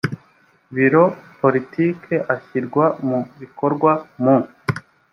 [0.75, 1.03] biro
[1.41, 3.91] politiki ashyirwa mu bikorwa
[4.23, 4.37] mu